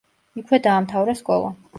იქვე 0.41 0.59
დაამთავრა 0.67 1.15
სკოლა. 1.19 1.53